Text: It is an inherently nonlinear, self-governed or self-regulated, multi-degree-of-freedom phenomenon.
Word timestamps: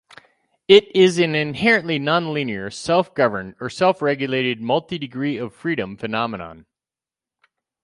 It 0.67 0.95
is 0.95 1.19
an 1.19 1.35
inherently 1.35 1.99
nonlinear, 1.99 2.73
self-governed 2.73 3.53
or 3.61 3.69
self-regulated, 3.69 4.59
multi-degree-of-freedom 4.59 5.97
phenomenon. 5.97 6.65